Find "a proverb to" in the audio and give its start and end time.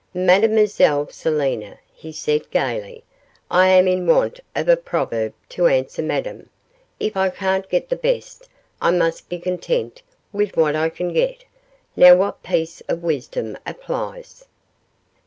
4.67-5.67